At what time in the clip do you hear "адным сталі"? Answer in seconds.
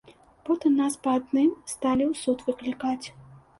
1.19-2.03